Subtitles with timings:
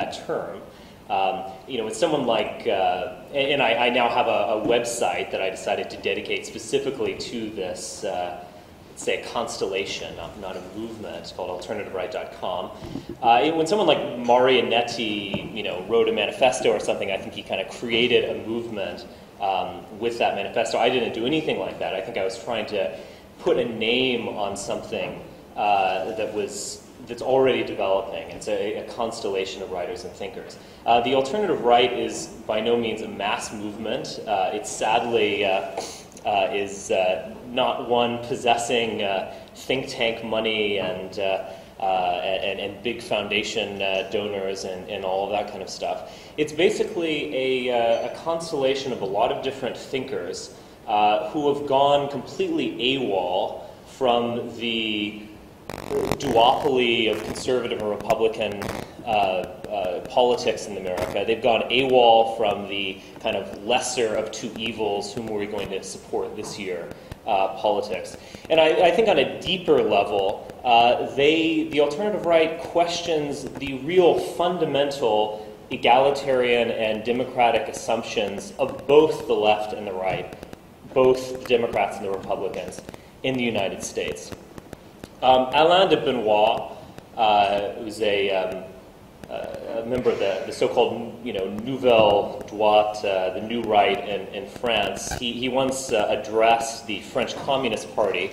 [0.00, 0.60] that term.
[1.08, 5.32] Um, you know, with someone like, uh, and I, I, now have a, a, website
[5.32, 8.44] that I decided to dedicate specifically to this, uh,
[8.94, 11.32] say, a constellation, not, not, a movement.
[11.36, 12.70] Called AlternativeRight.com.
[13.20, 17.42] Uh, when someone like Marinetti, you know, wrote a manifesto or something, I think he
[17.42, 19.04] kind of created a movement
[19.40, 20.78] um, with that manifesto.
[20.78, 21.92] I didn't do anything like that.
[21.92, 22.96] I think I was trying to
[23.40, 25.20] put a name on something
[25.56, 28.28] uh, that was that's already developing.
[28.30, 30.58] It's a, a, constellation of writers and thinkers.
[30.86, 34.20] Uh, the alternative right is by no means a mass movement.
[34.26, 35.80] Uh, it sadly uh,
[36.26, 39.06] uh is uh, not one possessing
[39.54, 43.78] think tank money and, and, and, big foundation
[44.10, 46.12] donors and, and all of that kind of stuff.
[46.36, 50.54] It's basically a, a constellation of a lot of different thinkers
[50.86, 55.22] who have gone completely AWOL from the
[56.18, 58.62] duopoly of conservative and Republican
[59.04, 61.24] uh, uh, politics in America.
[61.26, 65.70] They've gone AWOL from the kind of lesser of two evils, whom are we going
[65.70, 66.88] to support this year,
[67.26, 68.16] uh, politics.
[68.50, 73.78] And I, I, think on a deeper level, uh, they, the alternative right questions the
[73.78, 80.36] real fundamental egalitarian and democratic assumptions of both the left and the right,
[80.92, 82.82] both the Democrats and the Republicans
[83.22, 84.30] in the United States.
[85.22, 86.72] Um, Alain de Benoist,
[87.14, 88.64] uh, who's a, um,
[89.28, 93.98] uh, a, member of the, the, so-called you know, Nouvelle Droite, uh, the New Right
[94.08, 98.30] in, in France, he, he once uh, addressed the French Communist Party,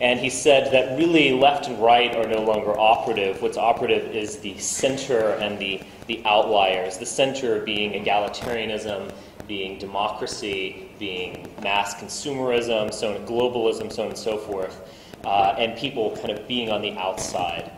[0.00, 3.42] and he said that really left and right are no longer operative.
[3.42, 9.12] What's operative is the center and the, the outliers, the center being egalitarianism,
[9.46, 14.80] being democracy, being mass consumerism, so globalism, so on and so forth
[15.24, 17.70] uh, and people kind of being on the outside.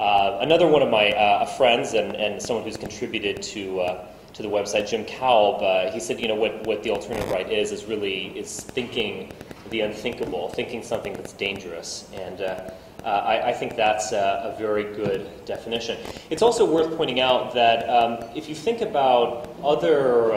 [0.00, 4.42] Uh, another one of my uh, friends and, and someone who's contributed to, uh, to
[4.42, 7.70] the website, Jim Kalb, uh, he said, you know, what, what the alternative right is,
[7.70, 9.30] is really is thinking
[9.68, 12.08] the unthinkable, thinking something that's dangerous.
[12.14, 12.70] And uh,
[13.04, 15.98] I, I, think that's a, a, very good definition.
[16.30, 20.32] It's also worth pointing out that um, if you think about other,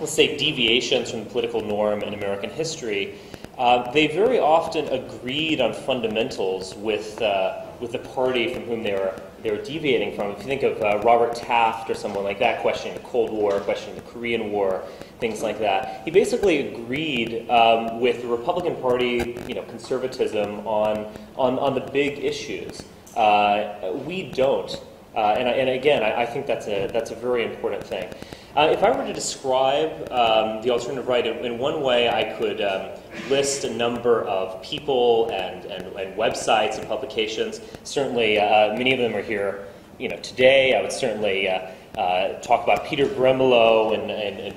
[0.00, 3.18] let's say, deviations from the political norm in American history,
[3.58, 8.92] uh, they very often agreed on fundamentals with, uh, with the party from whom they
[8.92, 10.30] were, they were deviating from.
[10.32, 13.58] If you think of uh, Robert Taft or someone like that, questioning the Cold War,
[13.60, 14.84] questioning the Korean War,
[15.20, 21.10] things like that, he basically agreed um, with the Republican Party, you know, conservatism on,
[21.36, 22.82] on, on the big issues.
[23.16, 24.82] Uh, we don't.
[25.14, 28.12] Uh, and, and, again, I, I, think that's a, that's a very important thing.
[28.56, 32.62] Uh, if I were to describe um, the alternative right in, one way, I could
[32.62, 32.88] um,
[33.28, 37.60] list a number of people and, and, and websites and publications.
[37.84, 39.66] Certainly, uh, many of them are here
[39.98, 40.74] you know, today.
[40.74, 44.54] I would certainly uh, uh talk about Peter Brimelow and, and, and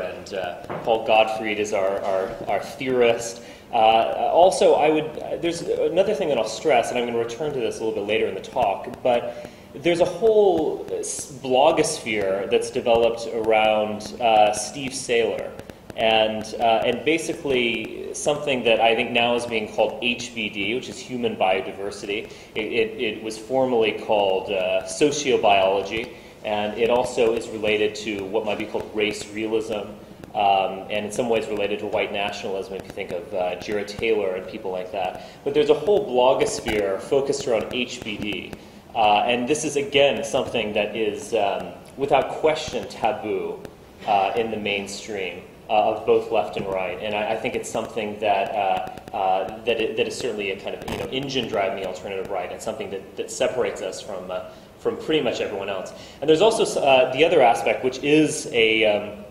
[0.00, 3.40] and uh, Paul Gottfried is our, our, our theorist.
[3.72, 7.52] Uh, also, I would, there's another thing that I'll stress, and I'm going to return
[7.52, 9.48] to this a little bit later in the talk, but
[9.82, 15.52] there's a whole blogosphere that's developed around uh, Steve Sailer.
[15.96, 20.98] And, uh, and basically, something that I think now is being called HBD, which is
[20.98, 22.30] human biodiversity.
[22.54, 26.12] It, it, it was formerly called uh, sociobiology,
[26.44, 29.88] and it also is related to what might be called race realism,
[30.34, 33.88] um, and in some ways related to white nationalism if you think of uh, Jared
[33.88, 35.26] Taylor and people like that.
[35.44, 38.52] But there's a whole blogosphere focused around HBD.
[38.96, 41.68] Uh, and this is, again, something that is, um,
[41.98, 43.60] without question, taboo
[44.06, 46.98] uh, in the mainstream uh, of both left and right.
[47.02, 50.58] And I, I think it's something that, uh, uh, that, it, that is certainly a
[50.58, 54.00] kind of you know, engine driving the alternative right and something that, that separates us
[54.00, 54.44] from, uh,
[54.78, 55.92] from pretty much everyone else.
[56.22, 59.24] And there's also the other aspect, which is a, um,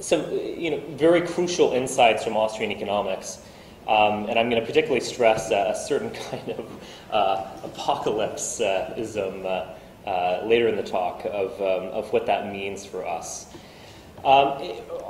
[0.00, 3.38] some you know, very crucial insights from Austrian economics.
[3.90, 9.66] Um, and I'm going to particularly stress a certain kind of uh, apocalypse-ism uh,
[10.06, 13.52] uh, later in the talk of, um, of what that means for us.
[14.18, 14.62] Um,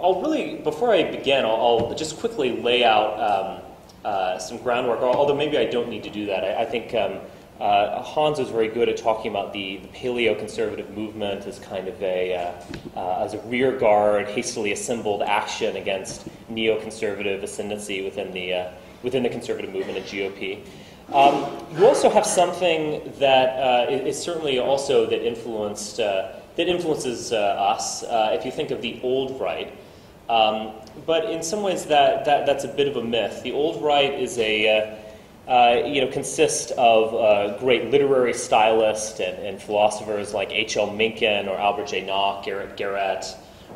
[0.02, 3.62] I'll really, before I begin, I'll, I'll just quickly lay out um,
[4.02, 6.42] uh, some groundwork, although maybe I don't need to do that.
[6.42, 7.18] I, I think um,
[7.60, 12.02] uh, Hans was very good at talking about the, the paleo-conservative movement as kind of
[12.02, 18.54] a, uh, uh, as a rear guard, hastily assembled action against neoconservative ascendancy within the,
[18.54, 18.70] uh,
[19.02, 20.64] within the conservative movement and GOP.
[21.12, 27.32] Um, you also have something that uh, is certainly also that influenced, uh, that influences
[27.32, 28.04] us.
[28.08, 29.76] if you think of the old right,
[30.30, 30.72] um,
[31.06, 33.42] but in some ways that, that, that's a bit of a myth.
[33.42, 34.99] The old right is a
[35.50, 40.92] uh, you know, consist of uh, great literary stylists and, and philosophers like H.L.
[40.92, 42.06] Mencken or Albert J.
[42.06, 43.26] Nock, Garrett Garrett,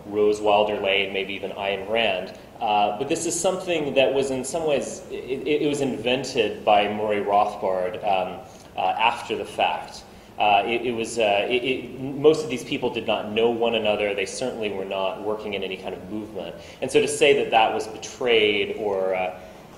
[0.07, 2.39] Rose Wilder Lane, maybe even Ayn Rand.
[2.61, 6.87] Uh, but this is something that was in some ways, it, it was invented by
[6.95, 8.41] Murray Rothbard um,
[8.77, 10.05] uh, after the fact.
[10.39, 14.15] Uh, it, it, was uh, it, most of these people did not know one another.
[14.15, 16.55] They certainly were not working in any kind of movement.
[16.83, 19.15] And so to say that that was betrayed, or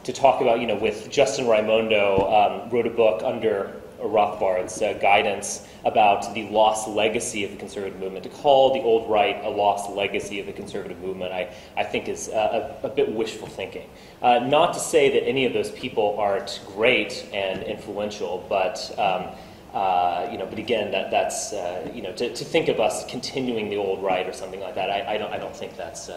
[0.06, 4.92] to talk about, you know, with Justin Raimondo um, wrote a book under Rothbard's uh,
[4.94, 8.22] guidance about the lost legacy of the conservative movement.
[8.22, 12.08] To call the old right a lost legacy of the conservative movement, I, I think
[12.08, 13.90] is uh, a, a, bit wishful thinking.
[14.22, 19.34] Uh, not to say that any of those people aren't great and influential, but um,
[19.74, 23.04] uh, you know, but again, that, that's uh, you know, to, to think of us
[23.06, 26.08] continuing the old right or something like that, I, I don't, I don't think that's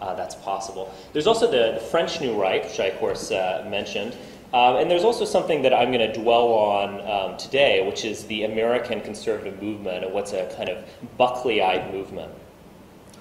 [0.00, 0.92] uh, that's possible.
[1.12, 4.16] There's also the, the, French New Right, which I of course mentioned.
[4.54, 8.24] Um, and there's also something that I'm going to dwell on um, today, which is
[8.26, 10.84] the American conservative movement, or what's a kind of
[11.18, 12.32] Buckleyite movement.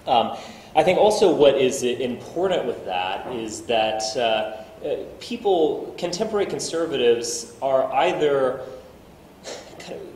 [0.06, 0.38] Um,
[0.76, 7.54] I think also what is important with that is that uh, uh people, contemporary conservatives,
[7.62, 8.62] are either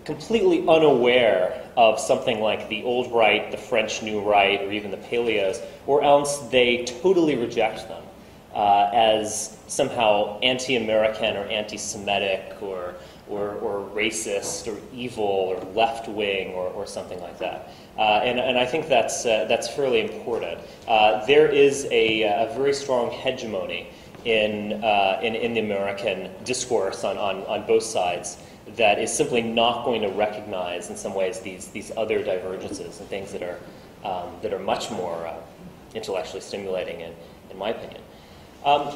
[0.05, 4.97] completely unaware of something like the old right, the French New Right, or even the
[4.97, 8.03] paleos, or else they totally reject them
[8.53, 12.95] uh, as somehow anti American or anti Semitic or,
[13.29, 17.71] or, or, racist or evil or left wing or, or something like that.
[17.97, 20.59] Uh, and, and I think that's, uh, that's fairly important.
[20.87, 23.87] Uh, there is a, a very strong hegemony
[24.25, 28.37] in, uh, in, in the American discourse on, on, on both sides
[28.75, 33.09] that is simply not going to recognize, in some ways, these, these other divergences and
[33.09, 33.59] things that are,
[34.03, 35.35] um, that are much more uh,
[35.95, 37.13] intellectually stimulating, in,
[37.49, 38.01] in my opinion.
[38.65, 38.95] Um,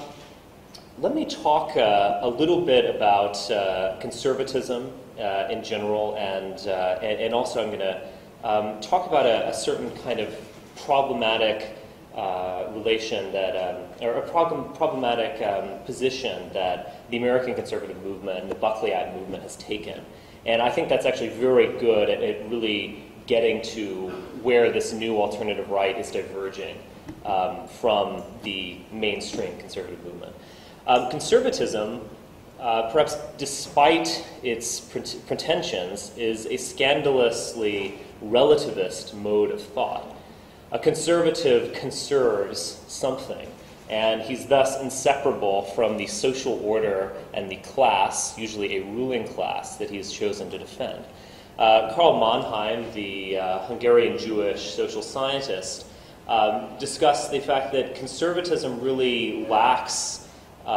[0.99, 6.99] let me talk uh, a little bit about uh, conservatism uh, in general, and, uh,
[7.01, 8.07] and, and, also I'm going to
[8.43, 10.35] um, talk about a, a, certain kind of
[10.85, 11.77] problematic
[12.15, 18.39] uh, relation that, um, or a problem, problematic um, position that the American conservative movement
[18.39, 19.99] and the Buckleyite movement has taken.
[20.45, 24.09] And I think that's actually very good at, at really getting to
[24.41, 26.77] where this new alternative right is diverging
[27.25, 30.35] um, from the mainstream conservative movement.
[30.85, 32.01] Um, conservatism,
[32.59, 40.05] uh, perhaps despite its pretensions, is a scandalously relativist mode of thought.
[40.73, 43.47] A conservative conserves something,
[43.91, 49.77] and he's thus inseparable from the social order and the class, usually a ruling class,
[49.77, 51.05] that he's chosen to defend.
[51.59, 55.85] Uh, Karl Mannheim, the uh, Hungarian Jewish social scientist,
[56.27, 60.27] um, discussed the fact that conservatism really lacks
[60.65, 60.69] uh,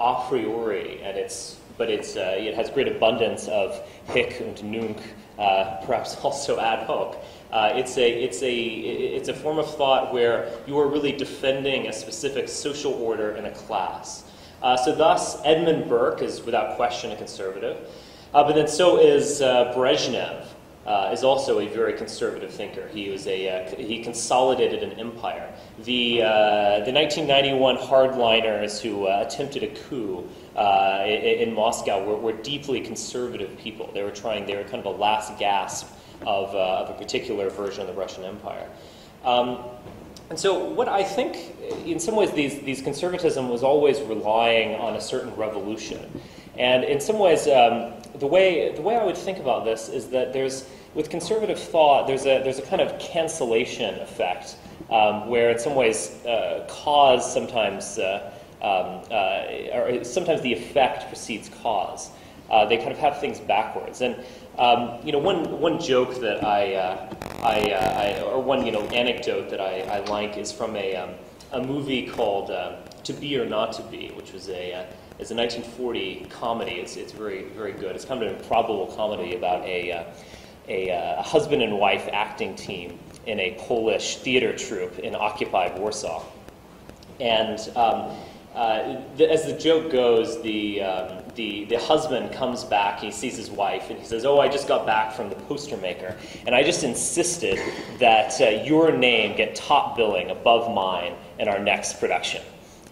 [0.00, 4.98] a priori, and it's, but it's, uh, it has great abundance of hic and nunc,
[5.38, 7.22] uh, perhaps also ad hoc.
[7.54, 11.86] Uh, it's, a, it's, a, it's a form of thought where you are really defending
[11.86, 14.24] a specific social order and a class.
[14.60, 17.88] Uh, so, thus, Edmund Burke is without question a conservative,
[18.34, 20.48] uh, but then so is Brezhnev
[20.86, 22.88] uh, is also a very conservative thinker.
[22.88, 25.52] He was a uh, he consolidated an empire.
[25.84, 32.16] The uh, the 1991 hardliners who uh, attempted a coup uh, in, in, Moscow were,
[32.16, 33.90] were, deeply conservative people.
[33.92, 34.46] They were trying.
[34.46, 35.88] They were kind of a last gasp
[36.22, 38.68] of, uh, of a particular version of the Russian Empire.
[39.24, 39.58] Um,
[40.30, 41.54] and so, what I think,
[41.84, 46.20] in some ways, these, these conservatism was always relying on a certain revolution.
[46.56, 50.08] And in some ways, um, the way the way I would think about this is
[50.10, 54.56] that there's with conservative thought there's a there's a kind of cancellation effect
[54.90, 61.08] um, where in some ways uh, cause sometimes uh, um, uh, or sometimes the effect
[61.08, 62.10] precedes cause.
[62.50, 64.00] Uh, they kind of have things backwards.
[64.00, 64.16] And
[64.58, 68.72] um, you know, one one joke that I, uh, I, uh, I, or one you
[68.72, 71.10] know anecdote that I, I like is from a um,
[71.52, 74.86] a movie called To Be or Not to Be, which was a
[75.18, 76.72] it's a 1940 comedy.
[76.72, 77.94] It's, it's very, very good.
[77.94, 80.04] It's kind of an improbable comedy about a, uh,
[80.66, 85.78] a, uh, a husband and wife acting team in a Polish theater troupe in occupied
[85.78, 86.24] Warsaw.
[87.20, 88.16] And um,
[88.56, 93.36] uh, the, as the joke goes, the, um, the, the husband comes back, he sees
[93.36, 96.54] his wife, and he says, Oh, I just got back from the poster maker, and
[96.54, 97.58] I just insisted
[97.98, 102.42] that uh, your name get top billing above mine in our next production.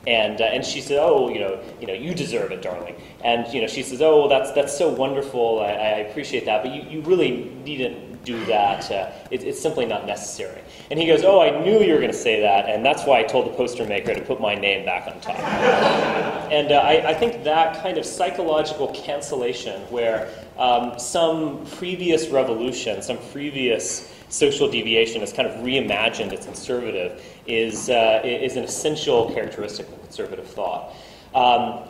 [0.06, 2.96] And, uh, and she said, oh, you know, you know, you deserve it, darling.
[3.22, 5.60] And, you know, she says, oh, that's, that's so wonderful.
[5.60, 6.64] I, I appreciate that.
[6.64, 8.90] But you, you really needn't do that.
[8.90, 10.60] Uh, it, it's simply not necessary.
[10.90, 12.68] And he goes, oh, I knew you were going to say that.
[12.68, 15.38] And that's why I told the poster maker to put my name back on top.
[16.52, 23.02] and uh, I, I, think that kind of psychological cancellation where um, some previous revolution,
[23.02, 29.30] some previous social deviation is kind of reimagined as conservative is, uh, is an essential
[29.32, 30.94] characteristic of conservative thought.
[31.34, 31.88] Um,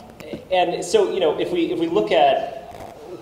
[0.50, 2.61] and so, you know, if we, if we look at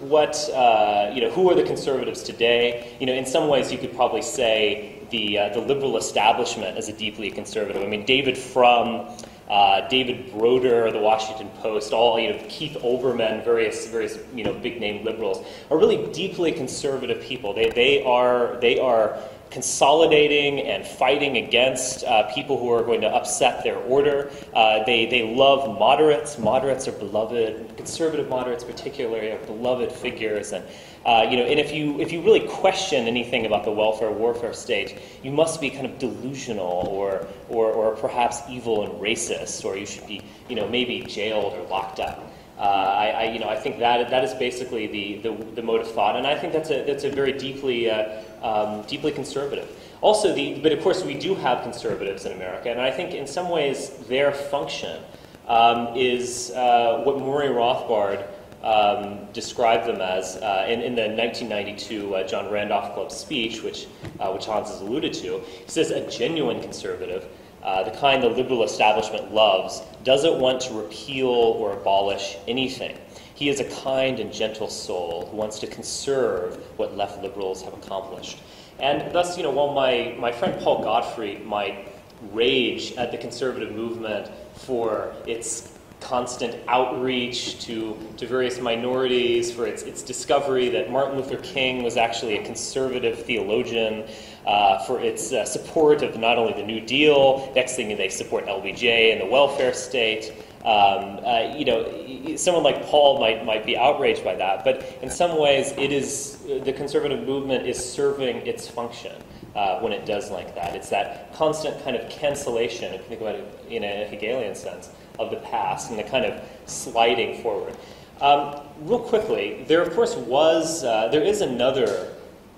[0.01, 3.79] what, uh, you know, who are the conservatives today, you know, in some ways you
[3.79, 7.83] could probably say the, uh, the liberal establishment is a deeply conservative.
[7.83, 9.09] I mean, David Frum,
[9.51, 14.55] uh, David Broder, the Washington Post, all you know, Keith Olbermann, various various you know
[14.55, 17.53] big name liberals are really deeply conservative people.
[17.53, 19.19] They they are they are
[19.51, 24.31] consolidating and fighting against uh, people who are going to upset their order.
[24.55, 26.39] Uh, they, they love moderates.
[26.39, 27.77] Moderates are beloved.
[27.77, 30.53] Conservative moderates, particularly, are beloved figures.
[30.53, 30.65] And
[31.05, 34.53] uh, you know, and if you if you really question anything about the welfare warfare
[34.53, 39.79] state, you must be kind of delusional or or, or perhaps evil and racist, or
[39.79, 42.31] you should be you know maybe jailed or locked up.
[42.59, 45.81] Uh, I, I, you know, I think that that is basically the, the, the mode
[45.81, 49.69] of thought, and I think that's a that's a very deeply uh, um, deeply conservative.
[50.01, 53.27] Also, the but of course we do have conservatives in America, and I think in
[53.27, 55.03] some ways their function
[55.47, 58.27] um, is uh, what Murray Rothbard
[58.63, 63.87] um, described them as uh, in, in, the 1992 uh, John Randolph Club speech, which,
[64.19, 65.41] uh, which Hans has alluded to.
[65.41, 67.27] He says a genuine conservative,
[67.63, 72.97] uh, the kind the liberal establishment loves, doesn't want to repeal or abolish anything.
[73.41, 77.73] He is a kind and gentle soul who wants to conserve what left liberals have
[77.73, 78.39] accomplished.
[78.79, 81.89] And thus, you know, while my, my friend Paul Gottfried might
[82.33, 89.85] rage at the conservative movement for its constant outreach to, to various minorities, for its,
[89.85, 94.07] its discovery that Martin Luther King was actually a conservative theologian,
[94.47, 98.45] uh, for its uh, support of not only the New Deal, next thing they support
[98.45, 100.35] LBJ and the welfare state.
[100.65, 105.11] Um, uh, you know, someone like Paul might, might be outraged by that, but in
[105.11, 109.13] some ways, it is the conservative movement is serving its function.
[109.55, 110.77] Uh, when it does like that.
[110.77, 114.91] It's that constant kind of cancellation, if you think about it in a Hegelian sense,
[115.19, 117.77] of the past and the kind of sliding forward.
[118.21, 122.13] Um, real quickly, there of course was, uh, there is another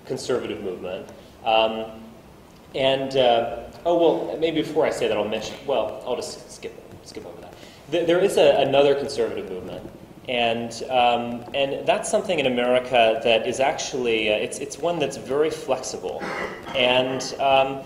[0.05, 1.09] conservative movement.
[1.43, 2.03] Um,
[2.75, 6.79] and, uh, oh, well, maybe before I say that, I'll mention, well, I'll just skip,
[7.03, 7.41] skip over
[7.93, 8.07] that.
[8.07, 9.89] There is a, another conservative movement.
[10.29, 15.17] And, um, and that's something in America that is actually, uh, it's, it's one that's
[15.17, 16.23] very flexible.
[16.73, 17.83] And um,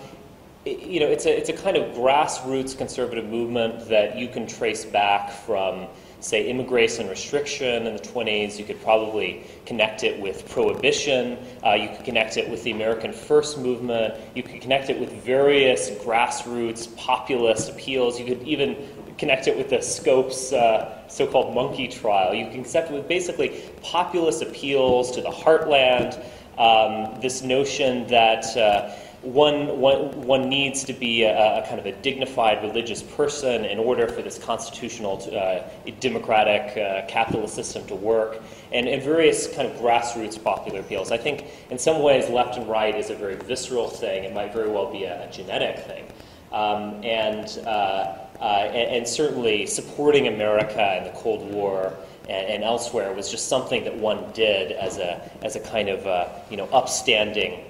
[0.68, 4.84] you know, it's a, it's a kind of grassroots conservative movement that you can trace
[4.84, 5.86] back from,
[6.20, 8.58] say, immigration restriction in the 20s.
[8.58, 11.38] You could probably connect it with prohibition.
[11.64, 14.14] Uh, you could connect it with the American First movement.
[14.34, 18.18] You could connect it with various grassroots populist appeals.
[18.18, 18.76] You could even
[19.18, 22.34] connect it with the Scopes uh, so called monkey trial.
[22.34, 26.14] You can connect it with basically populist appeals to the heartland,
[26.58, 28.56] um, this notion that.
[28.56, 33.64] Uh, one, one, one needs to be a, a, kind of a dignified religious person
[33.64, 38.40] in order for this constitutional, uh, democratic, uh, capitalist system to work,
[38.72, 41.10] and, and various kind of grassroots popular appeals.
[41.10, 44.22] I think in some ways, left and right is a very visceral thing.
[44.22, 46.06] It might very well be a, a genetic thing.
[46.52, 51.94] Um, and, uh, and, and, certainly supporting America in the Cold War
[52.28, 56.06] and, and, elsewhere was just something that one did as a, as a kind of
[56.06, 57.64] uh, you know, upstanding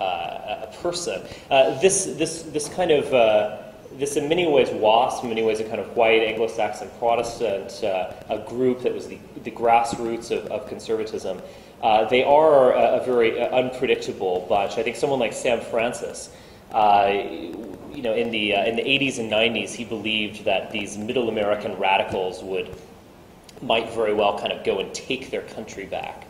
[0.00, 1.22] uh, a person.
[1.50, 3.58] Uh, this, this, this kind of, uh,
[3.98, 8.44] this in many ways WASP, in many ways a kind of white Anglo-Saxon Protestant a
[8.48, 11.40] group that was the, the grassroots of, of conservatism.
[11.82, 14.78] Uh, they are a, a very uh, unpredictable bunch.
[14.78, 16.30] I think someone like Sam Francis,
[16.70, 17.24] uh,
[17.94, 21.76] you know, in the in the 80s and 90s, he believed that these Middle American
[21.78, 22.74] radicals would
[23.60, 26.26] might very well kind of go and take their country back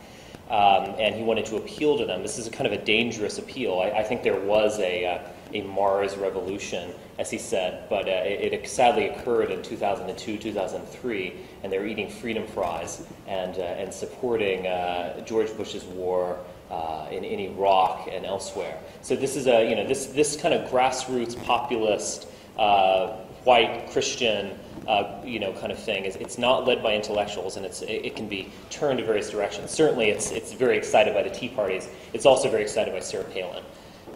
[0.52, 2.22] um, and he wanted to appeal to them.
[2.22, 3.80] This is kind of a dangerous appeal.
[3.80, 5.18] I, I think there was a, uh,
[5.54, 11.34] a Mars revolution, as he said, but uh, it, it, sadly occurred in 2002, 2003,
[11.62, 16.38] and they were eating freedom fries and, uh, and supporting uh, George Bush's war
[16.72, 18.76] uh, in, in Iraq and elsewhere.
[19.02, 22.26] So this is a, you know, this, this kind of grassroots populist,
[22.58, 23.08] uh,
[23.44, 26.04] white Christian uh, you know, kind of thing.
[26.04, 29.70] Is it's not led by intellectuals, and it's it, can be turned in various directions.
[29.70, 31.88] Certainly, it's it's very excited by the Tea Parties.
[32.12, 33.62] It's also very excited by Sarah Palin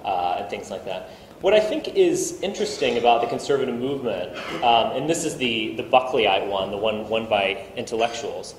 [0.04, 1.10] uh, and things like that.
[1.40, 5.82] what I think is interesting about the conservative movement, um, and this is the, the
[5.82, 8.54] Buckleyite one, the one won by intellectuals,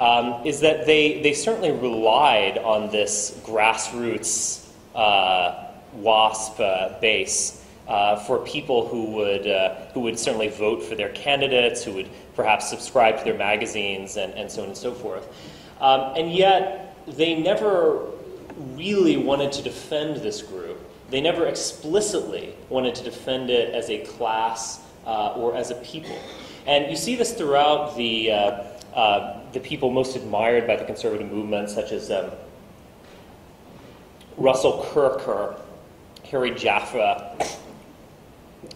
[0.00, 8.16] um, is that they, they certainly relied on this grassroots uh, WASP uh, base uh,
[8.16, 12.68] for people who would, uh, who would certainly vote for their candidates, who would perhaps
[12.68, 15.28] subscribe to their magazines, and, and so on and so forth.
[15.80, 18.06] Um, and yet, they never
[18.74, 20.78] really wanted to defend this group.
[21.10, 26.16] They never explicitly wanted to defend it as a class uh, or as a people.
[26.66, 28.30] And you see this throughout the,
[28.94, 32.30] uh, the people most admired by the conservative movement, such as um,
[34.36, 35.56] Russell Kirk or
[36.24, 37.36] Harry Jaffa,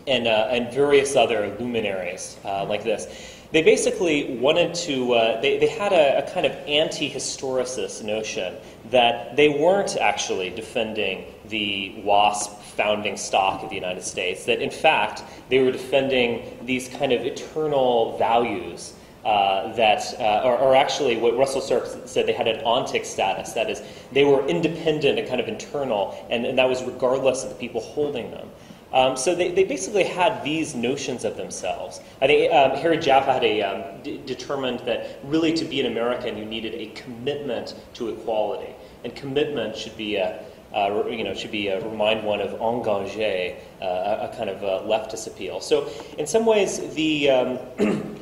[0.06, 3.32] and, uh, and various other luminaries uh, like this.
[3.52, 8.54] They basically wanted to, uh, they, they had a, a kind of anti historicist notion
[8.90, 14.70] that they weren't actually defending the WASP founding stock of the United States, that in
[14.70, 18.94] fact they were defending these kind of eternal values.
[19.24, 23.54] Uh, that, uh, or, or, actually, what Russell Kirk said, they had an ontic status.
[23.54, 23.80] That is,
[24.12, 27.80] they were independent and kind of internal, and, and that was regardless of the people
[27.80, 28.50] holding them.
[28.94, 32.00] Um, so they, they basically had these notions of themselves.
[32.22, 35.86] I think um, Harry Jaffa had a, um, d- determined that really to be an
[35.86, 38.72] American, you needed a commitment to equality.
[39.02, 43.56] And commitment should be a, uh, you know, should be a, remind one of engagé,
[43.80, 45.60] uh, a, a, kind of leftist appeal.
[45.60, 47.58] So, in some ways, the um,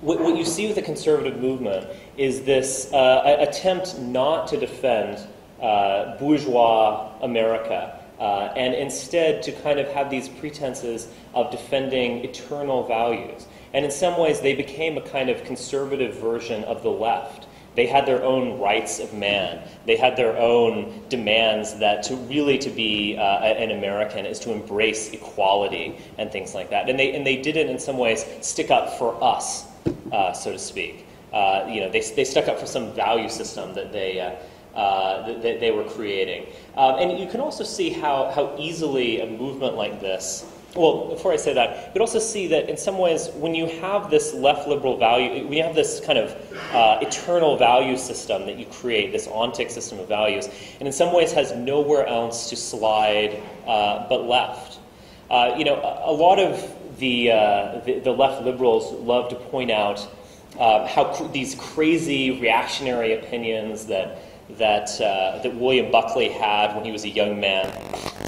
[0.00, 5.18] what, what, you see with the conservative movement is this uh, attempt not to defend
[5.60, 12.86] uh, bourgeois America uh, and instead to kind of have these pretenses of defending eternal
[12.86, 13.46] values.
[13.72, 17.46] And in some ways, they became a kind of conservative version of the left.
[17.76, 19.66] They had their own rights of man.
[19.86, 24.52] They had their own demands that to really to be uh, an American is to
[24.52, 26.90] embrace equality and things like that.
[26.90, 29.66] And they, and they did it in some ways stick up for us,
[30.12, 31.06] uh, so to speak.
[31.32, 35.40] Uh, you know, they, they stuck up for some value system that they, uh, uh,
[35.40, 36.46] that, they were creating.
[36.76, 40.44] Um, and you can also see how, how easily a movement like this,
[40.74, 43.66] well, before I say that, you can also see that in some ways, when you
[43.80, 46.30] have this left liberal value, when you have this kind of
[46.72, 51.12] uh, eternal value system that you create, this ontic system of values, and in some
[51.12, 54.78] ways has nowhere else to slide uh, but left.
[55.58, 59.70] You know, a, a, lot of the, uh, the, the, left liberals love to point
[59.70, 60.06] out
[60.58, 64.22] uh, how cr- these crazy reactionary opinions that
[64.58, 67.66] that, uh, that William Buckley had when he was a young man,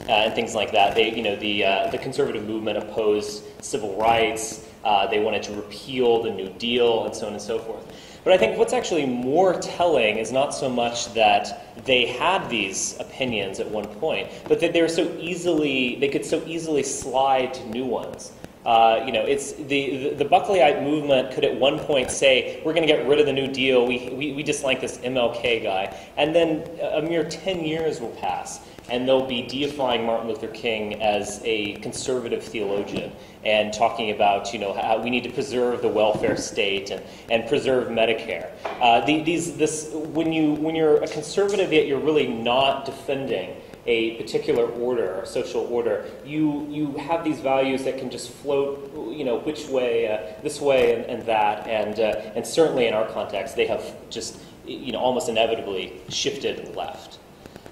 [0.08, 0.94] uh, and things like that.
[0.94, 4.68] They, you know, the, uh, the conservative movement opposed civil rights.
[5.11, 7.85] They wanted to repeal the New Deal, and so on and so forth.
[8.22, 12.96] But I think what's actually more telling is not so much that they had these
[13.00, 17.52] opinions at one point, but that they were so easily, they could so easily slide
[17.54, 18.30] to new ones.
[18.64, 22.87] Uh, you know, it's the, the, Buckleyite movement could at one point say, we're going
[22.87, 25.96] to get rid of the New Deal, we, we, we just like this MLK guy.
[26.16, 31.03] And then a mere 10 years will pass, and they'll be deifying Martin Luther King
[31.03, 33.11] as a conservative theologian
[33.44, 37.48] and talking about, you know, how we need to preserve the welfare state and, and
[37.48, 38.51] preserve Medicare.
[38.81, 43.57] Uh, the, these, this, when, you, when you're a conservative, yet you're really not defending
[43.87, 48.92] a particular order, a social order, you, you have these values that can just float,
[49.16, 52.95] you know, which way, uh, this way and, and that, and, uh, and certainly in
[52.95, 57.18] our context, they have just, you know, almost inevitably shifted left.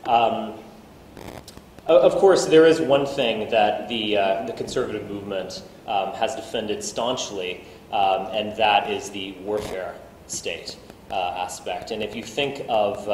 [0.07, 0.55] Um,
[1.87, 6.83] of course, there is one thing that the, uh, the conservative movement um, has defended
[6.83, 9.94] staunchly, um, and that is the warfare
[10.27, 10.77] state
[11.11, 11.90] uh, aspect.
[11.90, 13.09] And if you think of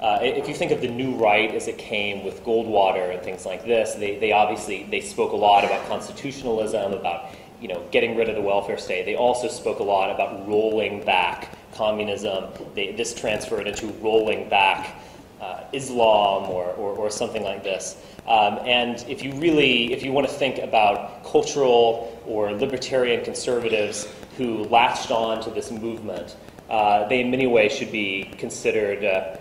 [0.00, 3.22] uh, uh, if you think of the new right as it came with Goldwater and
[3.22, 7.86] things like this, they, they obviously they spoke a lot about constitutionalism, about you know
[7.90, 9.04] getting rid of the welfare state.
[9.04, 12.44] They also spoke a lot about rolling back communism.
[12.74, 14.96] They, this transferred into rolling back
[15.40, 17.96] uh, Islam or, or, or, something like this.
[18.26, 24.06] Um, and if you really, if you want to think about cultural or libertarian conservatives
[24.36, 26.36] who latched on to this movement,
[26.68, 29.39] uh, they in many ways should be considered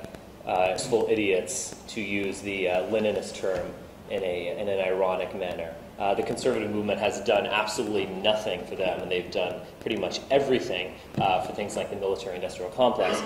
[0.50, 3.68] uh, full idiots, to use the uh, Leninist term
[4.10, 5.72] in, a, in an ironic manner.
[6.00, 10.22] Uh, the conservative movement has done absolutely nothing for them, and they've done pretty much
[10.32, 13.22] everything uh, for things like the military industrial complex.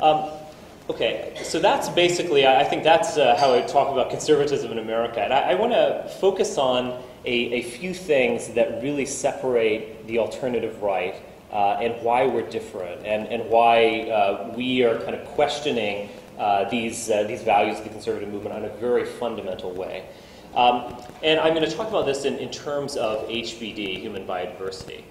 [0.00, 0.30] Um,
[0.90, 5.20] okay, so that's basically, I think that's uh, how I talk about conservatism in America.
[5.20, 10.18] And I, I want to focus on a, a, few things that really separate the
[10.18, 11.16] alternative right
[11.52, 16.08] uh, and why we're different, and, and why uh, we are kind of questioning
[16.70, 20.06] these, uh, these values of the conservative movement in a very fundamental way.
[20.54, 25.02] Um, and I'm going to talk about this in, in terms of HBD, human biodiversity.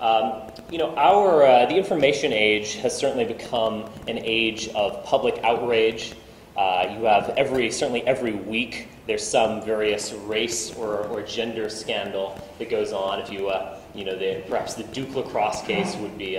[0.00, 5.42] Um, you know, our, uh, the information age has certainly become an age of public
[5.42, 6.14] outrage.
[6.56, 12.38] Uh, you have every, certainly every week, there's some various race or, or gender scandal
[12.58, 13.20] that goes on.
[13.20, 16.36] If you, uh, you know, the, perhaps the Duke lacrosse case would be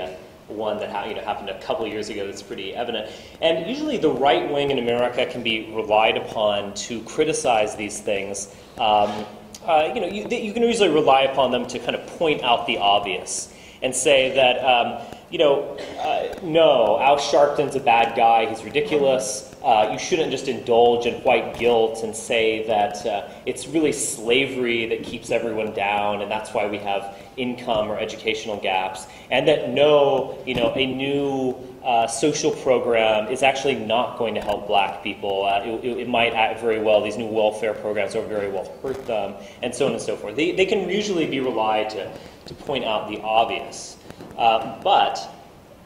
[0.47, 3.11] one that ha- you know, happened a couple years ago that's pretty evident.
[3.41, 8.55] And usually the right wing in America can be relied upon to criticize these things.
[8.77, 9.25] Um,
[9.65, 12.65] uh, you know, you, you, can usually rely upon them to kind of point out
[12.67, 18.45] the obvious and say that, um, you know, uh, no, Al Sharpton's a bad guy,
[18.45, 19.46] he's ridiculous.
[19.63, 24.85] Uh, you shouldn't just indulge in white guilt and say that uh, it's really slavery
[24.85, 29.71] that keeps everyone down, and that's why we have income or educational gaps, and that
[29.71, 35.01] no, you know, a new uh, social program is actually not going to help black
[35.01, 35.45] people.
[35.45, 39.05] Uh, it, it, might act very well, these new welfare programs will very well hurt
[39.07, 40.35] them, and so on and so forth.
[40.35, 42.11] They, they can usually be relied to,
[42.45, 43.97] to point out the obvious.
[44.37, 45.33] Uh, but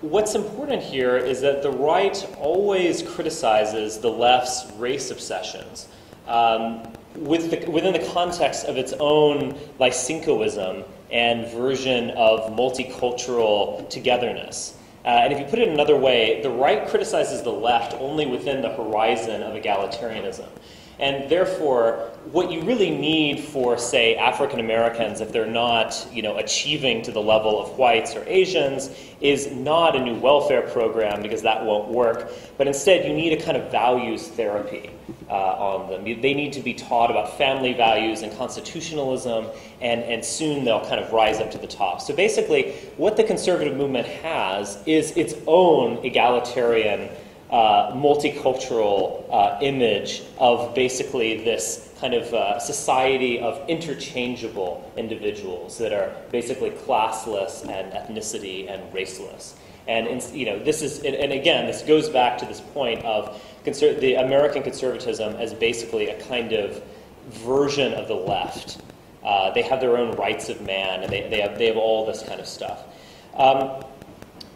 [0.02, 5.88] what's important here is that the right always criticizes the left's race obsessions.
[6.28, 6.84] Um,
[7.16, 14.78] with the, within the context of its own Lysenkoism and version of multicultural togetherness.
[15.04, 18.62] Uh, and if you put it another way, the right criticizes the left only within
[18.62, 20.48] the horizon of egalitarianism.
[21.02, 26.38] And therefore, what you really need for, say, African Americans, if they're not, you know,
[26.38, 31.42] achieving to the level of whites or Asians, is not a new welfare program because
[31.42, 32.32] that won't work.
[32.58, 34.92] But instead, you need a kind of values therapy
[35.28, 36.04] uh, on them.
[36.04, 39.48] They need to be taught about family values and constitutionalism,
[39.82, 42.02] and, and soon they'll kind of rise up to the top.
[42.02, 47.10] So basically, what the conservative movement has is its own egalitarian
[47.52, 55.92] uh, multicultural uh, image of basically this kind of uh, society of interchangeable individuals that
[55.92, 59.54] are basically classless and ethnicity and raceless.
[59.88, 64.00] And you know, this is, and again, this goes back to this point of conser-
[64.00, 66.82] the American conservatism as basically a kind of
[67.30, 68.82] version of the left.
[69.24, 72.06] Uh, they have their own rights of man, and they, they, have, they have all
[72.06, 72.84] this kind of stuff.
[73.36, 73.84] Um,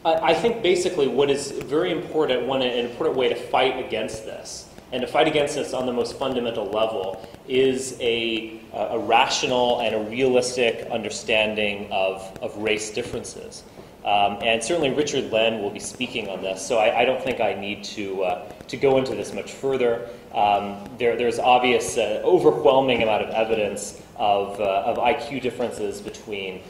[0.05, 4.69] I think basically what is very important, one an important way to fight against this,
[4.91, 9.95] and to fight against this on the most fundamental level, is a, a rational and
[9.95, 13.63] a realistic understanding of, of race differences.
[14.05, 17.41] Um, and certainly Richard Lynn will be speaking on this, so I, I don't think
[17.41, 20.07] I need to, uh, to go into this much further.
[20.35, 26.61] Um, there, there's obvious, uh, overwhelming amount of evidence of, uh, of IQ differences between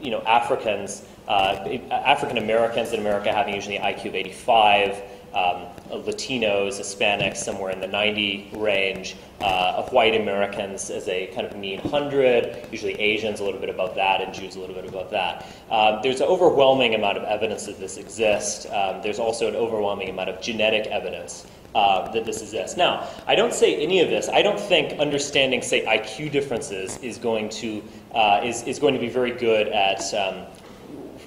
[0.00, 5.02] you know, Africans, uh, African Americans in America having usually IQ of 85,
[5.34, 11.46] um, Latinos, Hispanics somewhere in the 90 range, uh, of white Americans as a kind
[11.46, 14.86] of mean 100, usually Asians a little bit above that, and Jews a little bit
[14.86, 15.46] above that.
[15.70, 18.66] Um, there's an overwhelming amount of evidence that this exists.
[18.66, 22.76] Um, there's also an overwhelming amount of genetic evidence uh, that this exists.
[22.76, 24.28] Now, I don't say any of this.
[24.28, 27.82] I don't think understanding, say, IQ differences is going to
[28.14, 30.46] uh, is is going to be very good at um,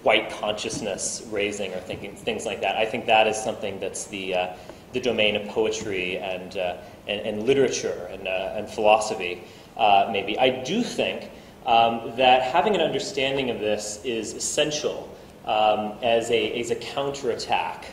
[0.03, 2.77] white consciousness raising or thinking things like that.
[2.77, 4.47] I think that is something that's the uh,
[4.93, 9.43] the domain of poetry and uh, and, and, literature and uh, and philosophy.
[9.75, 11.29] Uh, maybe I do think
[11.65, 15.13] um, that having an understanding of this is essential
[15.45, 17.85] um, as a as a counterattack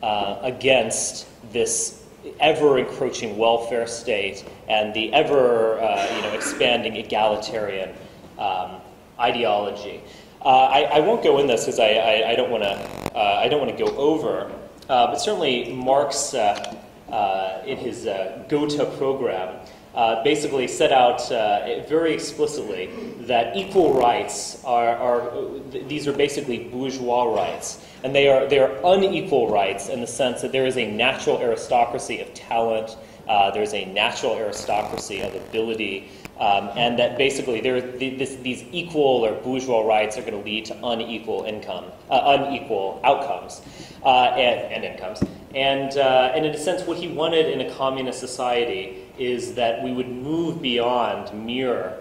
[0.00, 1.97] against this
[2.40, 7.90] ever encroaching welfare state and the ever uh, you know, expanding egalitarian
[8.38, 8.80] um,
[9.18, 10.00] ideology.
[10.44, 13.40] Uh, I, I, won't go in this because I, I, I, don't want to uh,
[13.42, 14.52] I don't want to go over,
[14.88, 18.04] uh, but certainly Marx uh, in his
[18.48, 19.57] Gotha program
[19.98, 22.86] uh, basically set out uh, very explicitly
[23.22, 25.58] that equal rights are, are,
[25.88, 27.84] these are basically bourgeois rights.
[28.04, 31.40] And they are, they are unequal rights in the sense that there is a natural
[31.40, 36.08] aristocracy of talent, uh, there's a natural aristocracy of ability,
[36.38, 40.64] um, and that basically there, this, these equal or bourgeois rights are going to lead
[40.66, 43.62] to unequal income, uh, unequal outcomes
[44.04, 45.20] uh, and, and, incomes.
[45.56, 49.82] And, uh, and in a sense, what he wanted in a communist society is that
[49.82, 51.94] we would move beyond mere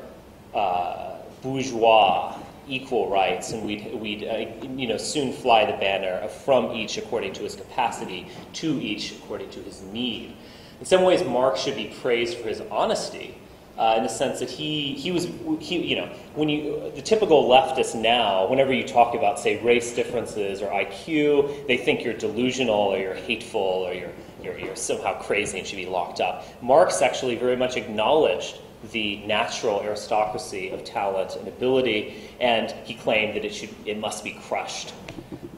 [0.53, 6.71] uh, bourgeois equal rights, and we'd, we'd uh, you know, soon fly the banner from
[6.71, 10.35] each according to his capacity to each according to his need.
[10.79, 13.37] In some ways, Marx should be praised for his honesty.
[13.77, 15.27] Uh, in the sense that he, he was,
[15.59, 19.93] he, you know, when you, the typical leftist now, whenever you talk about, say, race
[19.93, 24.09] differences or IQ, they think you're delusional or you're hateful or you're
[24.41, 26.45] you're, you're somehow crazy and should be locked up.
[26.61, 28.59] Marx actually very much acknowledged
[28.91, 34.23] the natural aristocracy of talent and ability, and he claimed that it, should, it must
[34.23, 34.93] be crushed.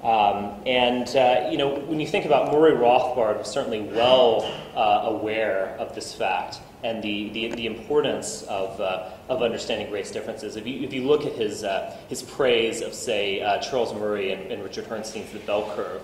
[0.02, 4.44] Um, and, uh, you know, when you think about Murray Rothbard, was certainly well
[4.76, 10.12] uh, aware of this fact and the, the, the importance of, uh, of understanding race
[10.12, 10.56] differences.
[10.56, 14.32] If you, if you look at his, uh, his praise of, say, uh, Charles Murray
[14.32, 16.02] and, and, Richard Herrnstein's The Bell Curve,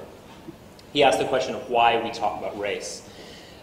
[0.96, 3.04] he asked the question of why we talk about race.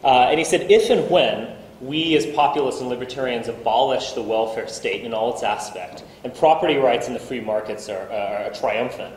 [0.04, 4.68] Uh, and he said, if and when we as populists and libertarians abolish the welfare
[4.68, 8.52] state in all its aspect, and property rights in the free markets are, are, are
[8.52, 9.14] triumphant,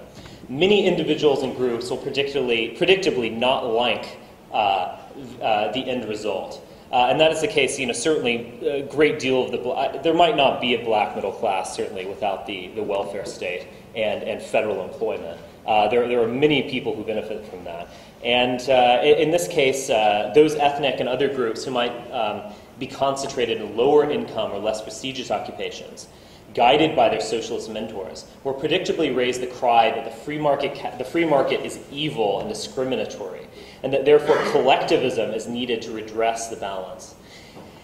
[0.47, 4.17] many individuals and groups will predictably, predictably not like
[4.53, 4.97] uh,
[5.41, 6.65] uh, the end result.
[6.93, 10.01] Uh, and that is the case, you know, certainly a great deal of the, uh,
[10.03, 14.23] there might not be a black middle class, certainly, without the, the welfare state and,
[14.23, 15.37] and federal employment.
[15.65, 17.87] Uh, there, there are many people who benefit from that.
[18.25, 22.87] And uh, in, this case, uh, those ethnic and other groups who might um, be
[22.87, 26.07] concentrated in lower income or less prestigious occupations
[26.55, 30.97] guided by their socialist mentors, will predictably raise the cry that the free market, ca-
[30.97, 33.45] the free market is evil and discriminatory,
[33.83, 37.13] and that therefore collectivism is needed to redress the balance.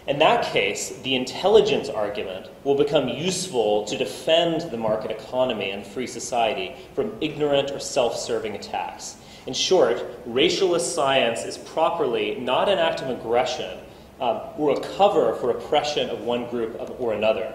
[0.08, 5.86] In that case, the intelligence argument will become useful to defend the market economy and
[5.86, 9.18] free society from ignorant or self serving attacks.
[9.48, 13.80] In short, racialist science is properly not an act of aggression
[14.20, 17.54] um, or a cover for oppression of one group or another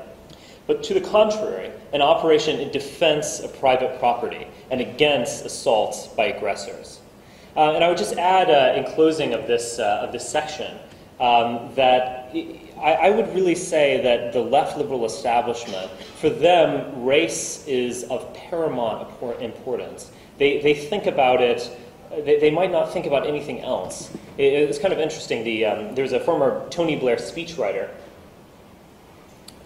[0.67, 6.27] but to the contrary, an operation in defense of private property and against assaults by
[6.27, 7.01] aggressors.
[7.57, 10.77] Uh, and I would just add, uh, in closing of this, uh, of this section,
[11.21, 12.31] um, that
[12.79, 18.35] I, I, would really say that the left liberal establishment, for them, race is of
[18.35, 19.09] paramount
[19.41, 20.11] importance.
[20.39, 21.71] They, they think about it,
[22.11, 24.11] they, they might not think about anything else.
[24.37, 25.45] It, it's kind of interesting.
[25.45, 27.91] The, um, there's a former Tony Blair speechwriter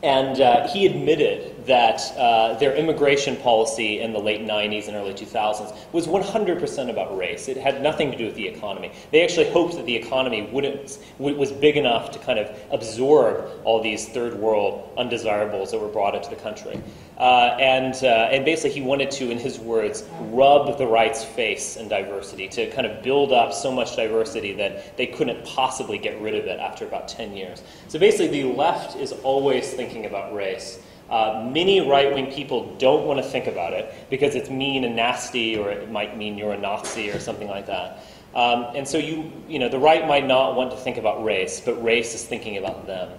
[0.02, 5.12] and uh, he admitted that uh, their immigration policy in the late 90s and early
[5.12, 7.48] 2000s was 100% about race.
[7.48, 8.92] It had nothing to do with the economy.
[9.12, 13.82] They actually hoped that the economy wouldn't, was big enough to kind of absorb all
[13.82, 16.80] these third world undesirables that were brought into the country.
[17.18, 21.76] Uh, and, uh, and basically, he wanted to, in his words, rub the right's face
[21.76, 26.18] in diversity, to kind of build up so much diversity that they couldn't possibly get
[26.22, 27.62] rid of it after about 10 years.
[27.88, 30.80] So basically, the left is always thinking about race.
[31.10, 34.94] Uh, many right wing people don't want to think about it because it's mean and
[34.94, 38.04] nasty, or it might mean you're a Nazi or something like that.
[38.34, 41.60] Um, and so you, you know, the right might not want to think about race,
[41.60, 43.10] but race is thinking about them.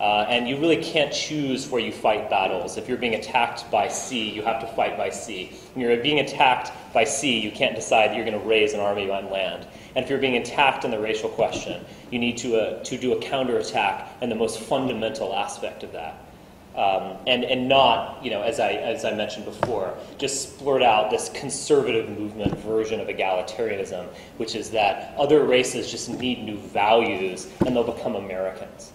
[0.00, 2.76] Uh, and you really can't choose where you fight battles.
[2.76, 5.52] If you're being attacked by sea, you have to fight by sea.
[5.74, 8.80] When you're being attacked by sea, you can't decide that you're going to raise an
[8.80, 9.66] army on land.
[9.94, 13.12] And if you're being attacked in the racial question, you need to, uh, to do
[13.12, 16.18] a counterattack and the most fundamental aspect of that.
[16.74, 21.08] Um, and, and not, you know, as I, as I mentioned before, just splurt out
[21.08, 27.46] this conservative movement version of egalitarianism, which is that other races just need new values
[27.64, 28.90] and they'll become Americans.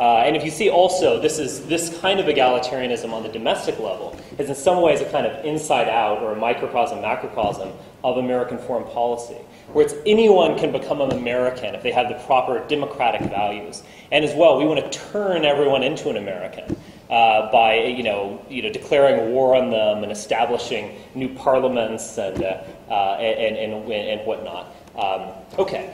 [0.00, 3.78] Uh, and if you see also, this is this kind of egalitarianism on the domestic
[3.78, 7.70] level is in some ways a kind of inside out or a microcosm, macrocosm
[8.02, 9.36] of American foreign policy,
[9.74, 13.82] where it's anyone can become an American if they have the proper democratic values.
[14.10, 16.78] And as well, we want to turn everyone into an American.
[17.10, 22.40] Uh, by you know, you know, declaring war on them and establishing new parliaments and,
[22.42, 24.72] uh, uh, and, and, and, whatnot.
[24.94, 25.92] Um, okay,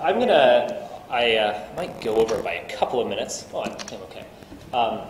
[0.00, 3.46] I'm going to I uh, might go over by a couple of minutes.
[3.54, 4.26] Oh, I'm okay.
[4.74, 5.00] Um,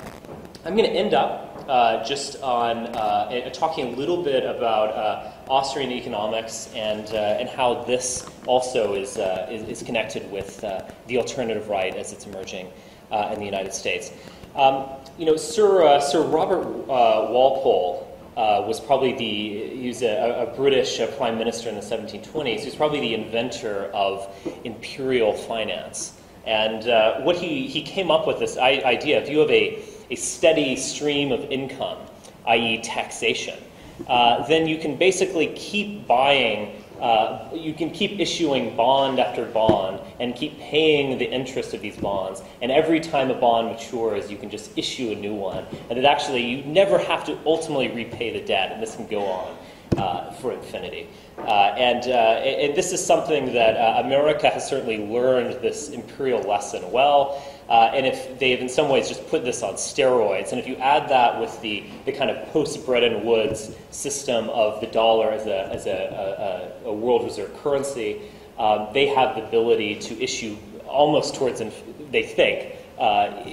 [0.64, 5.32] I'm going to end up uh, just on uh, talking a little bit about uh,
[5.50, 11.18] Austrian economics and, uh, and how this also is, uh, is, is, connected with the
[11.18, 12.70] alternative right as it's emerging
[13.10, 14.12] in the United States.
[14.54, 14.86] Um,
[15.18, 18.07] you know, Sir, Sir Robert Walpole
[18.38, 22.60] uh, was probably the, he was a, a British uh, prime minister in the 1720s.
[22.60, 26.20] He was probably the inventor of imperial finance.
[26.46, 30.14] And uh, what he, he came up with this idea if you have a, a
[30.14, 31.98] steady stream of income,
[32.46, 33.58] i.e., taxation,
[34.06, 40.00] uh, then you can basically keep buying uh, you can keep issuing bond after bond
[40.20, 42.42] and keep paying the interest of these bonds.
[42.60, 45.64] And every time a bond matures, you can just issue a new one.
[45.90, 49.24] And that actually, you never have to ultimately repay the debt, and this can go
[49.24, 49.56] on
[49.96, 51.08] uh, for infinity.
[51.38, 56.40] Uh, and, uh, and, this is something that uh, America has certainly learned this imperial
[56.42, 57.42] lesson well.
[57.68, 60.76] Uh, and if they've in some ways just put this on steroids, and if you
[60.76, 65.46] add that with the, the kind of post Bretton Woods system of the dollar as
[65.46, 68.22] a, as a, a, a world reserve currency,
[68.58, 71.62] um, they have the ability to issue almost towards,
[72.10, 73.44] they think, uh,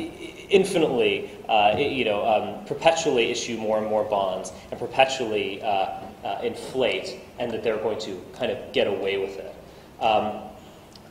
[0.49, 6.39] infinitely, uh, you know, um, perpetually issue more and more bonds and perpetually uh, uh,
[6.41, 9.55] inflate, and that they're going to kind of get away with it.
[10.01, 10.41] Um,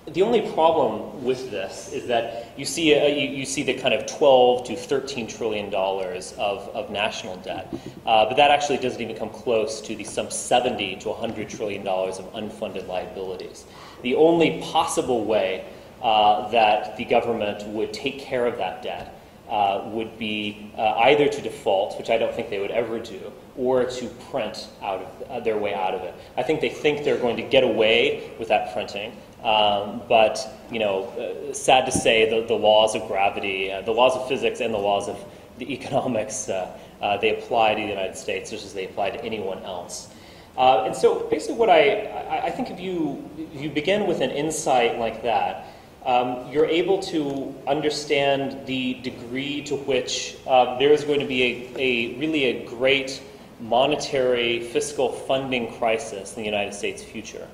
[0.06, 3.94] the only problem with this is that you see, a, you, you, see the kind
[3.94, 7.72] of 12 to 13 trillion dollars of, of national debt,
[8.04, 11.82] uh, but that actually doesn't even come close to the some 70 to 100 trillion
[11.82, 13.64] dollars of unfunded liabilities.
[14.02, 15.64] The only possible way
[16.02, 21.28] uh, that the government would take care of that debt uh, would be uh, either
[21.28, 25.30] to default, which I don't think they would ever do, or to print out of,
[25.30, 26.14] uh, their way out of it.
[26.36, 30.78] I think they think they're going to get away with that printing, um, but you
[30.78, 34.60] know, uh, sad to say, the, the laws of gravity, uh, the laws of physics,
[34.60, 35.22] and the laws of
[35.58, 39.22] the economics, uh, uh, they apply to the United States just as they apply to
[39.22, 40.08] anyone else.
[40.56, 44.20] Uh, and so, basically, what I, I, I think if you if you begin with
[44.20, 45.66] an insight like that,
[46.06, 51.42] um, you're able to understand the degree to which uh, there is going to be
[51.42, 53.22] a, a really a great
[53.60, 57.46] monetary fiscal funding crisis in the United States future.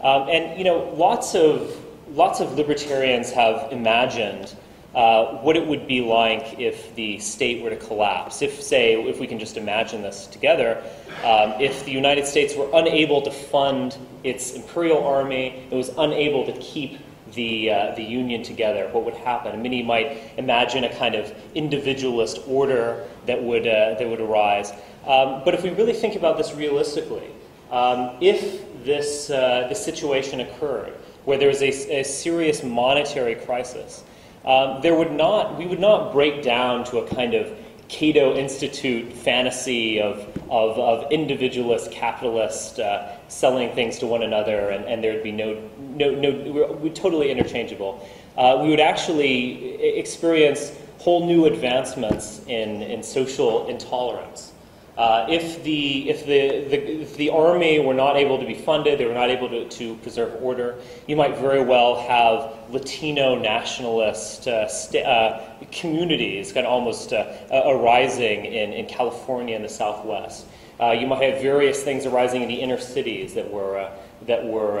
[0.00, 1.76] Um, and you know, lots of
[2.14, 4.54] lots of libertarians have imagined
[4.94, 8.42] uh, what it would be like if the state were to collapse.
[8.42, 10.82] If, say, if we can just imagine this together,
[11.24, 16.46] um, if the United States were unable to fund its imperial army, it was unable
[16.46, 16.98] to keep
[17.34, 19.62] the, uh, the union together, what would happen?
[19.62, 24.72] Many might imagine a kind of individualist order that would, uh, that would arise.
[25.06, 27.28] Um, but if we really think about this realistically,
[27.70, 30.92] um, if this, uh, this situation occurred,
[31.24, 34.04] where there was a, a serious monetary crisis,
[34.44, 37.52] um, there would not, we would not break down to a kind of
[37.88, 40.18] Cato Institute fantasy of,
[40.50, 45.32] of, of individualist capitalist uh, selling things to one another, and, and there would be
[45.32, 48.06] no, no, no we're, totally interchangeable.
[48.36, 54.52] Uh, we would actually experience whole new advancements in, in social intolerance.
[54.98, 58.98] Uh, if the, if the, the, if the army were not able to be funded,
[58.98, 60.74] they were not able to, to preserve order,
[61.06, 67.32] you might very well have Latino nationalist uh, st- uh, communities kind of almost uh,
[67.64, 70.46] arising in, in California and the Southwest.
[70.80, 74.44] Uh, you might have various things arising in the inner cities that were, uh, that
[74.44, 74.80] were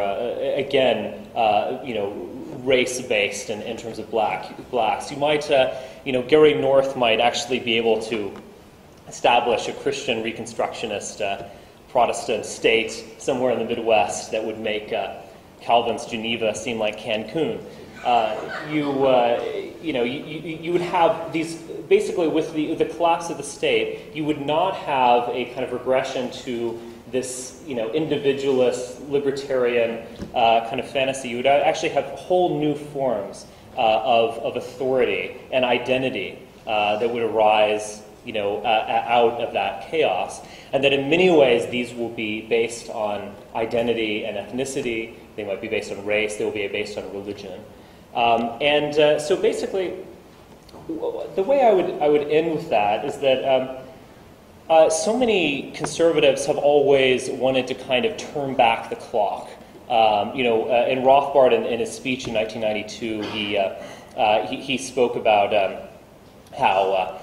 [0.56, 1.28] again,
[1.86, 2.10] you know,
[2.64, 5.12] race-based in, in terms of black, blacks.
[5.12, 5.48] You might,
[6.04, 8.32] you know, Gary North might actually be able to
[9.08, 11.48] establish a Christian Reconstructionist uh,
[11.90, 15.16] Protestant state somewhere in the Midwest that would make uh,
[15.60, 17.62] Calvin's Geneva seem like Cancun.
[18.04, 18.36] Uh,
[18.70, 19.42] you, uh,
[19.82, 21.56] you know, you, you, would have these,
[21.88, 25.72] basically with the, the collapse of the state, you would not have a kind of
[25.72, 26.78] regression to
[27.10, 31.30] this, you know, individualist, libertarian uh, kind of fantasy.
[31.30, 37.22] You would actually have whole new forms uh, of, of authority and identity that would
[37.22, 40.40] arise you know, uh, out of that chaos.
[40.72, 45.14] And that in many ways, these will be based on identity and ethnicity.
[45.36, 46.36] They might be based on race.
[46.36, 47.60] They will be based on religion.
[48.14, 49.94] Um, and uh, so basically,
[50.88, 53.76] the way I would, I would end with that is that um,
[54.68, 59.48] uh, so many conservatives have always wanted to kind of turn back the clock.
[59.88, 63.82] Um, you know, uh, in Rothbard, in, in, his speech in 1992, he, uh,
[64.16, 65.80] uh, he, he, spoke about um,
[66.58, 67.18] how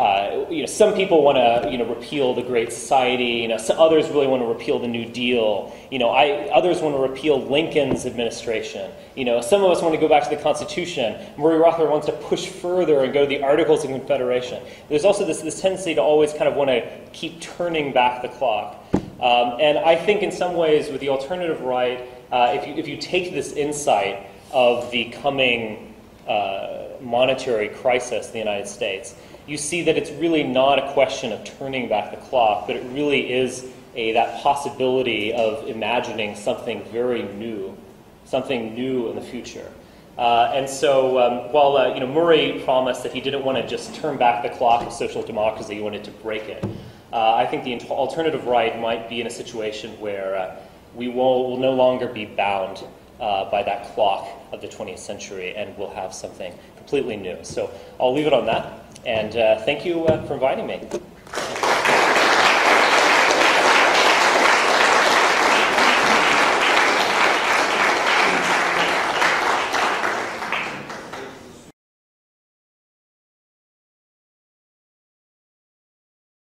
[0.00, 3.42] uh, you know, some people want to, you know, repeal the Great Society.
[3.42, 5.76] You know, others really want to repeal the New Deal.
[5.90, 8.90] You know, I, others want to repeal Lincoln's administration.
[9.14, 11.20] You know, some of us want to go back to the Constitution.
[11.36, 14.62] Murray Rothbard wants to push further and go to the Articles of Confederation.
[14.88, 18.28] There's also this, this tendency to always kind of want to keep turning back the
[18.28, 18.82] clock.
[18.94, 22.88] Um, and I think in some ways, with the alternative right, uh, if, you, if
[22.88, 25.94] you take this insight of the coming
[26.26, 29.14] uh, monetary crisis in the United States,
[29.46, 32.84] you see that it's really not a question of turning back the clock, but it
[32.92, 37.76] really is a, that possibility of imagining something very new,
[38.24, 39.70] something new in the future.
[40.18, 43.66] Uh, and so, um, while uh, you know Murray promised that he didn't want to
[43.66, 46.64] just turn back the clock of social democracy, he wanted to break it.
[47.12, 50.56] Uh, I think the alternative right might be in a situation where uh,
[50.94, 52.84] we will, will, no longer be bound
[53.20, 57.38] uh, by that clock of the 20th century, and we'll have something completely new.
[57.42, 58.89] So I'll leave it on that.
[59.06, 60.80] And uh, thank you uh, for inviting me.